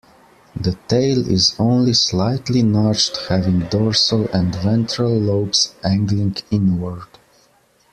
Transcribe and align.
The 0.59 0.79
tail 0.87 1.29
is 1.31 1.55
only 1.59 1.93
slightly 1.93 2.63
notched 2.63 3.17
having 3.29 3.59
dorsal 3.69 4.27
and 4.33 4.55
ventral 4.55 5.15
lobes 5.15 5.75
angling 5.83 6.37
inward. 6.49 7.03